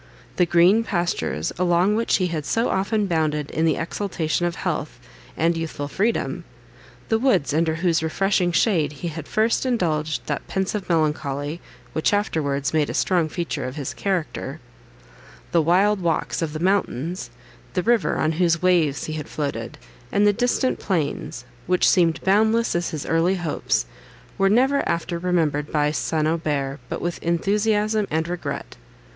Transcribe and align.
The 0.37 0.47
green 0.47 0.83
pastures 0.83 1.53
along 1.59 1.95
which 1.95 2.15
he 2.15 2.25
had 2.25 2.43
so 2.43 2.69
often 2.69 3.05
bounded 3.05 3.51
in 3.51 3.65
the 3.65 3.75
exultation 3.75 4.47
of 4.47 4.55
health, 4.55 4.99
and 5.37 5.55
youthful 5.55 5.87
freedom—the 5.87 7.19
woods, 7.19 7.53
under 7.53 7.75
whose 7.75 8.01
refreshing 8.01 8.51
shade 8.51 8.93
he 8.93 9.09
had 9.09 9.27
first 9.27 9.63
indulged 9.63 10.25
that 10.25 10.47
pensive 10.47 10.89
melancholy, 10.89 11.61
which 11.93 12.13
afterwards 12.15 12.73
made 12.73 12.89
a 12.89 12.95
strong 12.95 13.29
feature 13.29 13.63
of 13.65 13.75
his 13.75 13.93
character—the 13.93 15.61
wild 15.61 16.01
walks 16.01 16.41
of 16.41 16.53
the 16.53 16.59
mountains, 16.59 17.29
the 17.75 17.83
river, 17.83 18.17
on 18.17 18.31
whose 18.31 18.59
waves 18.59 19.03
he 19.03 19.13
had 19.13 19.29
floated, 19.29 19.77
and 20.11 20.25
the 20.25 20.33
distant 20.33 20.79
plains, 20.79 21.45
which 21.67 21.87
seemed 21.87 22.19
boundless 22.23 22.73
as 22.75 22.89
his 22.89 23.05
early 23.05 23.35
hopes—were 23.35 24.49
never 24.49 24.81
after 24.89 25.19
remembered 25.19 25.71
by 25.71 25.91
St. 25.91 26.27
Aubert 26.27 26.79
but 26.89 27.03
with 27.03 27.21
enthusiasm 27.21 28.07
and 28.09 28.27
regret. 28.27 28.77